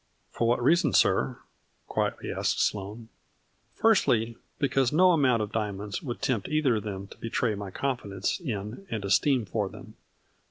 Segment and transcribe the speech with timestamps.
[0.33, 1.37] "For what reason, sir?"
[1.87, 3.09] quietly asked Sloane."
[3.81, 6.41] Firstly, because no amount of diamonds A FLURRY IN DIAMONDS.
[6.41, 9.69] 37 would tempt either of them to betray my confi dence in, and esteem for
[9.69, 9.93] them.